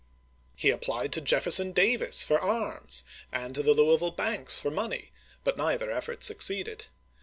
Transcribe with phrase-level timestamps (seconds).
[0.55, 4.71] He ap plied to Jefferson Davis for arms, and to the Louis ville banks for
[4.71, 5.11] money,
[5.43, 6.85] but neither effort succeeded.